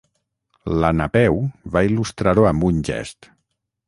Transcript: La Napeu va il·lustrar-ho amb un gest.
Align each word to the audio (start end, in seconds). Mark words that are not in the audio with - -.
La 0.83 0.89
Napeu 1.01 1.37
va 1.75 1.83
il·lustrar-ho 1.89 2.47
amb 2.53 2.65
un 2.71 2.81
gest. 2.89 3.29